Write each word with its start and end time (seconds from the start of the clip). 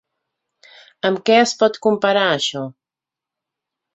Amb 1.09 1.19
què 1.29 1.35
es 1.41 1.53
pot 1.59 1.77
comparar 1.87 2.25
això? 2.29 2.63